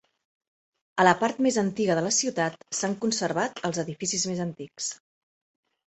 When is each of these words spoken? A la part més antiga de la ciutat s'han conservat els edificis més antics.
A 1.03 1.05
la 1.07 1.13
part 1.19 1.43
més 1.47 1.59
antiga 1.63 1.99
de 2.01 2.05
la 2.07 2.15
ciutat 2.21 2.67
s'han 2.81 2.99
conservat 3.07 3.65
els 3.71 3.87
edificis 3.87 4.29
més 4.35 4.45
antics. 4.51 4.93